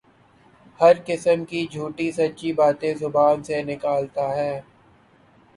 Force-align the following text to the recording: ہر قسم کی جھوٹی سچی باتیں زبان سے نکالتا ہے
ہر 0.79 0.95
قسم 1.07 1.43
کی 1.45 1.65
جھوٹی 1.71 2.09
سچی 2.11 2.51
باتیں 2.53 2.93
زبان 2.95 3.43
سے 3.43 3.61
نکالتا 3.63 4.27
ہے 4.35 4.53